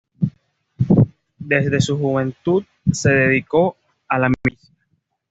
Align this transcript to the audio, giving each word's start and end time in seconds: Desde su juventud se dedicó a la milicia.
Desde 1.37 1.79
su 1.79 1.95
juventud 1.95 2.63
se 2.91 3.11
dedicó 3.11 3.77
a 4.07 4.17
la 4.17 4.29
milicia. 4.29 4.73